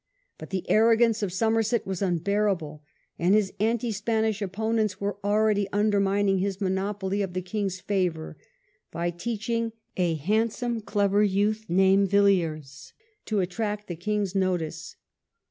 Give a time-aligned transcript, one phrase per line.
[0.39, 2.81] But the arrogance of Somerset was unbearable,
[3.19, 8.35] and his anti Spanish opponents were already undermining his monopoly of the king's favour,
[8.91, 12.93] by teaching a handsome, clever youth named Villiers
[13.25, 14.95] to attract the king's notice.